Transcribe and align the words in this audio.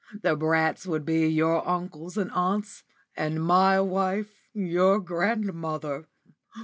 The 0.23 0.35
brats 0.35 0.87
would 0.87 1.05
be 1.05 1.27
your 1.27 1.63
uncles 1.69 2.17
and 2.17 2.31
aunts, 2.31 2.81
and 3.15 3.45
my 3.45 3.79
wife 3.81 4.33
your 4.51 4.99
grandmother! 4.99 6.07